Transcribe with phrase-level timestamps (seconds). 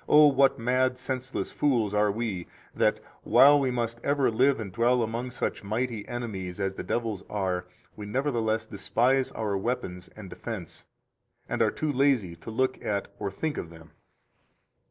[0.10, 5.02] Oh, what mad, senseless fools are we that, while we must ever live and dwell
[5.02, 7.64] among such mighty enemies as the devils are,
[7.96, 10.84] we nevertheless despise our weapons and defense,
[11.48, 13.92] and are too lazy to look at or think of them!